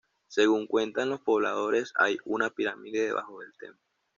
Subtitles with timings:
[0.29, 3.79] Según cuentan los pobladores hay una pirámide debajo del templo.